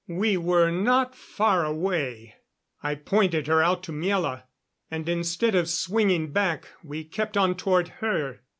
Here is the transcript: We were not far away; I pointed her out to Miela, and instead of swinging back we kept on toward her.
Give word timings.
We 0.07 0.35
were 0.35 0.71
not 0.71 1.13
far 1.13 1.63
away; 1.63 2.33
I 2.81 2.95
pointed 2.95 3.45
her 3.45 3.61
out 3.61 3.83
to 3.83 3.91
Miela, 3.91 4.45
and 4.89 5.07
instead 5.07 5.53
of 5.53 5.69
swinging 5.69 6.31
back 6.31 6.67
we 6.83 7.03
kept 7.03 7.37
on 7.37 7.55
toward 7.55 7.87
her. 7.99 8.39